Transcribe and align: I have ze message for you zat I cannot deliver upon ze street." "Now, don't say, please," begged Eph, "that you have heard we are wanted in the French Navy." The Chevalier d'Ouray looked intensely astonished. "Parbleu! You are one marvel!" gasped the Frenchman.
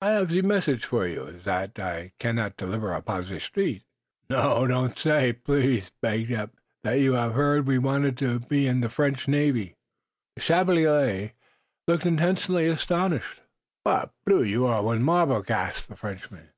I 0.00 0.12
have 0.12 0.30
ze 0.30 0.40
message 0.40 0.86
for 0.86 1.06
you 1.06 1.42
zat 1.44 1.78
I 1.78 2.12
cannot 2.18 2.56
deliver 2.56 2.94
upon 2.94 3.24
ze 3.26 3.38
street." 3.38 3.84
"Now, 4.30 4.66
don't 4.66 4.98
say, 4.98 5.34
please," 5.34 5.92
begged 6.00 6.30
Eph, 6.30 6.48
"that 6.84 6.94
you 7.00 7.12
have 7.12 7.34
heard 7.34 7.66
we 7.66 7.76
are 7.76 7.82
wanted 7.82 8.22
in 8.22 8.80
the 8.80 8.88
French 8.88 9.28
Navy." 9.28 9.76
The 10.36 10.40
Chevalier 10.40 10.86
d'Ouray 10.86 11.32
looked 11.86 12.06
intensely 12.06 12.66
astonished. 12.66 13.42
"Parbleu! 13.84 14.40
You 14.42 14.64
are 14.64 14.82
one 14.82 15.02
marvel!" 15.02 15.42
gasped 15.42 15.88
the 15.88 15.96
Frenchman. 15.96 16.48